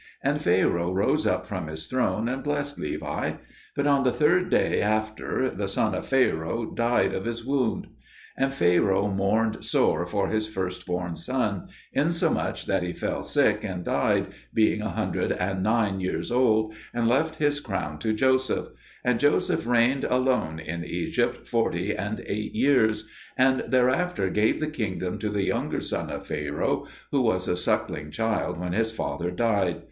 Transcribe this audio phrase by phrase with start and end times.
[0.23, 3.33] And Pharaoh rose up from his throne and blessed Levi.
[3.75, 7.85] But on the third day after, the son of Pharaoh died of his wound.
[8.35, 14.33] And Pharaoh mourned sore for his firstborn son, insomuch that he fell sick and died,
[14.55, 18.69] being a hundred and nine years old, and left his crown to Joseph;
[19.03, 23.05] and Joseph reigned alone in Egypt forty and eight years,
[23.37, 28.09] and thereafter gave the kingdom to the younger son of Pharaoh, who was a sucking
[28.09, 29.79] child when his father died.